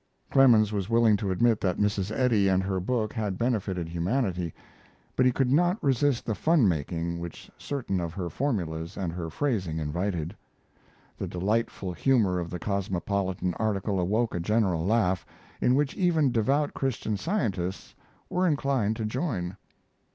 [0.31, 2.09] Clemens was willing to admit that Mrs.
[2.17, 4.51] Eddy and her book had benefited humanity,
[5.15, 9.29] but he could not resist the fun making which certain of her formulas and her
[9.29, 10.35] phrasing invited.
[11.19, 15.23] The delightful humor of the Cosmopolitan article awoke a general laugh,
[15.61, 17.93] in which even devout Christian Scientists
[18.27, 19.55] were inclined to join.